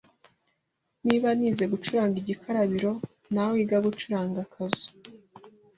Niba 1.05 1.27
nize 1.37 1.63
gucuranga 1.73 2.15
igikarabiro 2.21 2.91
nawe 3.33 3.55
iga 3.63 3.77
gucuranga 3.85 4.39
kazoo, 4.53 4.91